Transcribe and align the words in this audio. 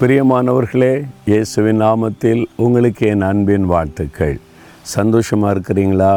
பிரியமானவர்களே 0.00 1.04
இயேசுவின் 1.24 1.78
நாமத்தில் 1.82 2.42
உங்களுக்கு 2.56 3.06
என் 3.06 3.22
அன்பின் 3.28 3.64
வாழ்த்துக்கள். 3.64 4.34
சந்தோஷமாக 4.82 5.52
இருக்கிறீங்களா? 5.54 6.10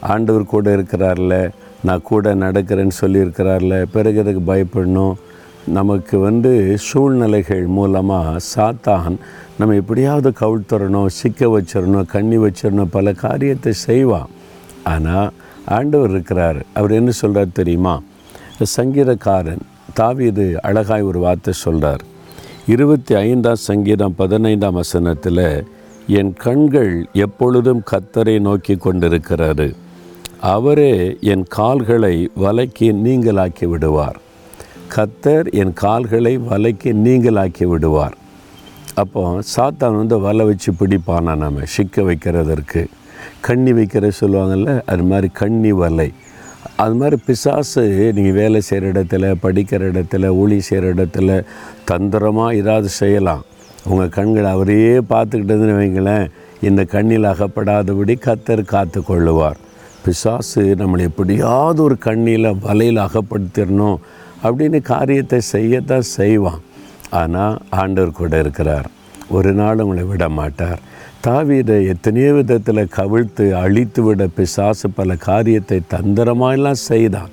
ஆண்டவர் 0.00 0.44
கூட 0.52 0.76
இருக்கிறார்ல 0.76 1.50
நான் 1.82 2.04
கூட 2.10 2.34
நடக்கிறேன்னு 2.34 2.96
சொல்லியிருக்கிறார்ல 3.00 3.82
பிறகு 3.96 4.20
எதுக்கு 4.24 4.42
பயப்படணும்? 4.52 5.16
நமக்கு 5.78 6.18
வந்து 6.18 6.78
சூழ்நிலைகள் 6.78 7.64
மூலமாக 7.78 8.36
சாத்தான் 8.54 9.18
நம்ம 9.58 9.74
எப்படியாவது 9.74 10.32
கவுழ்த்தரணும் 10.40 11.10
சிக்க 11.20 11.50
வச்சிடணும் 11.58 12.10
கண்ணி 12.16 12.38
வச்சிடணும் 12.38 12.94
பல 12.98 13.12
காரியத்தை 13.26 13.72
செய்வான். 13.72 14.32
ஆனால் 14.84 15.30
ஆண்டவர் 15.66 16.10
இருக்கிறார். 16.10 16.62
அவர் 16.74 16.98
என்ன 17.00 17.10
சொல்கிறார் 17.10 17.58
தெரியுமா? 17.62 17.96
சங்கீதக்காரன் 18.78 19.64
தாவீது 19.94 20.48
அழகாய் 20.62 21.08
ஒரு 21.10 21.18
வார்த்தை 21.18 21.52
சொல்கிறார் 21.66 22.12
இருபத்தி 22.66 23.14
ஐந்தாம் 23.14 23.54
சங்கீதம் 23.54 24.14
பதினைந்தாம் 24.16 24.74
வசனத்தில் 24.74 25.64
என் 26.06 26.32
கண்கள் 26.32 27.06
எப்பொழுதும் 27.12 27.82
கத்தரை 27.90 28.40
நோக்கி 28.40 28.74
கொண்டிருக்கிறாரு 28.74 29.74
அவரே 30.40 31.16
என் 31.20 31.44
கால்களை 31.48 32.30
வலைக்கு 32.36 32.88
நீங்களாக்கி 33.06 33.66
விடுவார். 33.66 34.18
கத்தர் 34.96 35.52
என் 35.52 35.72
கால்களை 35.72 36.38
வலைக்கு 36.38 36.92
நீங்களாக்கி 37.06 37.64
விடுவார். 37.64 38.16
அப்போ 38.94 39.40
சாத்தான் 39.56 39.96
வந்து 39.96 40.18
வலை 40.18 40.46
வச்சு 40.46 40.72
பிடிப்பானா 40.72 41.36
நம்ம 41.36 41.64
சிக்க 41.64 42.02
வைக்கிறதற்கு. 42.02 42.86
கண்ணி 43.40 43.72
வைக்கிற 43.72 44.10
சொல்லுவாங்கள்ல 44.20 44.80
அது 44.86 45.02
மாதிரி 45.02 45.28
கண்ணி 45.32 45.72
வலை. 45.72 46.12
அது 46.82 46.94
மாதிரி 47.00 47.16
பிசாசு 47.26 47.82
நீங்கள் 48.16 48.36
வேலை 48.38 48.60
செய்கிற 48.68 48.88
இடத்துல 48.92 49.24
படிக்கிற 49.42 49.82
இடத்துல 49.92 50.30
ஊழி 50.40 50.56
செய்கிற 50.68 50.86
இடத்துல 50.94 51.36
தந்திரமாக 51.90 52.56
ஏதாவது 52.60 52.88
செய்யலாம். 53.02 53.44
உங்கள் 53.90 54.14
கண்களை 54.16 54.48
அவரையே 54.56 54.94
பார்த்துக்கிட்டதுன்னு 55.12 55.76
வைங்களேன் 55.80 56.26
இந்த 56.68 56.82
கண்ணில் 56.94 57.30
அகப்படாதபடி 57.32 58.14
கத்தர் 58.26 58.62
காத்து 58.72 59.00
கொள்ளுவார் 59.00 59.60
பிசாசு 60.04 60.62
நம்மளை 60.80 61.04
எப்படியாவது 61.10 61.80
ஒரு 61.82 61.98
கண்ணியில் 62.08 62.58
வலையில் 62.66 63.04
அகப்படுத்திடணும் 63.06 63.98
அப்படின்னு 64.46 64.80
காரியத்தை 64.92 65.40
செய்யத்தான் 65.52 66.10
செய்வான். 66.18 66.62
ஆனால் 67.22 67.56
ஆண்டவர் 67.82 68.18
கூட 68.20 68.38
இருக்கிறார். 68.44 68.88
ஒரு 69.28 69.52
நாள் 69.52 69.78
உங்களை 69.78 70.02
விட 70.02 70.28
மாட்டார். 70.28 70.78
தாவீதை 71.26 71.86
எத்தனையோ 71.86 72.32
விதத்தில் 72.32 72.92
கவிழ்த்து 72.96 73.52
அழித்து 73.52 74.02
விட 74.02 74.26
பிசாசு 74.26 74.90
பல 74.90 75.16
காரியத்தை 75.16 75.80
தந்திரமாயெல்லாம் 75.90 76.84
செய்தான். 76.90 77.28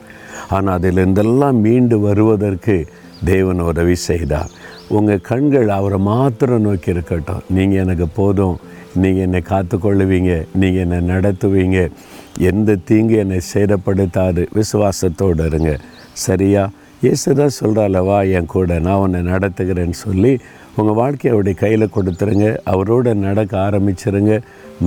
ஆனால் 0.50 0.80
அதிலிருந்தெல்லாம் 0.80 1.52
மீண்டு 1.52 2.00
வருவதற்கு 2.00 2.88
தேவன் 3.26 3.60
உதவி 3.60 3.96
செய்தார். 3.96 4.50
உங்கள் 4.88 5.22
கண்கள் 5.22 5.70
அவரை 5.70 6.00
மாத்திரம் 6.00 6.62
நோக்கி 6.62 6.90
இருக்கட்டும். 6.90 7.42
நீங்கள் 7.50 7.80
எனக்கு 7.80 8.08
போதும். 8.08 8.58
நீங்கள் 8.96 9.22
என்னை 9.22 9.42
காத்துக்கொள்ளுவீங்க. 9.50 10.46
நீங்கள் 10.54 10.88
என்னை 10.88 11.16
நடத்துவீங்க. 11.16 11.92
எந்த 12.38 12.76
தீங்கு 12.76 13.16
என்னை 13.16 13.40
சேதப்படுத்தாது. 13.54 14.48
விசுவாசத்தோடு 14.56 15.46
இருங்க. 15.46 15.80
சரியா? 16.14 16.70
இயேசு 17.04 17.34
தான் 17.36 17.56
சொல்கிறாளவா 17.60 18.18
என் 18.38 18.46
கூட 18.46 18.80
நான் 18.88 19.00
உன்னை 19.04 19.22
நடத்துகிறேன்னு 19.22 19.98
சொல்லி 20.06 20.34
உங்கள் 20.76 20.98
வாழ்க்கையை 21.00 21.32
அவருடைய 21.34 21.56
கையில் 21.62 21.94
கொடுத்துருங்க. 21.96 22.48
அவரோட 22.74 23.14
நடக்க 23.14 23.54
ஆரம்பிச்சிருங்க. 23.68 24.34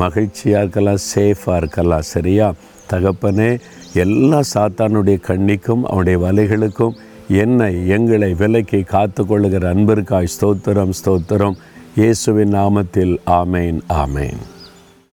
மகிழ்ச்சியாக 0.03 0.63
இருக்கலாம் 0.63 1.03
சேஃபாக 1.15 1.57
இருக்கலாம் 1.57 2.07
சரியா? 2.13 2.49
தகப்பனே 2.93 3.51
எல்லா 4.05 4.41
சாத்தானுடைய 4.55 5.19
கண்ணிக்கும் 5.31 5.85
அவனுடைய 5.91 6.19
வலைகளுக்கும் 6.27 6.97
என்னை 7.43 7.89
எங்களை 7.97 8.35
விலைக்கு 8.35 8.85
காத்து 8.95 9.23
கொள்ளுகிற 9.27 9.75
அன்பிற்காய் 9.75 10.35
ஸ்தோத்திரம் 10.37 10.97
ஸ்தோத்திரம். 11.03 11.59
இயேசுவின் 12.01 12.55
நாமத்தில் 12.61 13.17
ஆமேன் 13.43 13.81
ஆமேன். 14.03 14.43